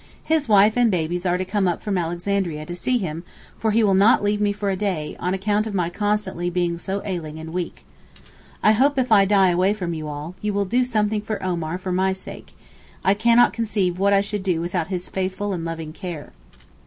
[0.23, 3.23] His wife and babies are to come up from Alexandria to see him,
[3.59, 6.79] for he will not leave me for a day, on account of my constantly being
[6.79, 7.85] so ailing and weak.
[8.63, 11.77] I hope if I die away from you all, you will do something for Omar
[11.77, 12.57] for my sake,
[13.03, 16.31] I cannot conceive what I should do without his faithful and loving care.